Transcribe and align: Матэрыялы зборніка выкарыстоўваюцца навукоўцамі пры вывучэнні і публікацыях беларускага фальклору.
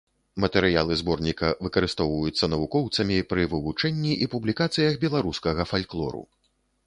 Матэрыялы 0.43 0.93
зборніка 1.01 1.49
выкарыстоўваюцца 1.65 2.49
навукоўцамі 2.53 3.17
пры 3.33 3.45
вывучэнні 3.53 4.13
і 4.27 4.31
публікацыях 4.33 4.93
беларускага 5.07 5.61
фальклору. 5.73 6.23